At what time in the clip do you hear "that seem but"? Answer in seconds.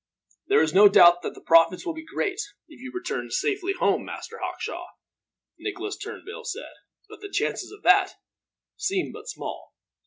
7.83-9.29